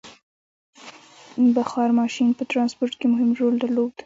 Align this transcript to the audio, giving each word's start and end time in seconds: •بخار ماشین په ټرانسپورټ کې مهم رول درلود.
•بخار 1.55 1.89
ماشین 1.99 2.29
په 2.37 2.43
ټرانسپورټ 2.51 2.93
کې 2.99 3.05
مهم 3.13 3.29
رول 3.39 3.55
درلود. 3.63 3.91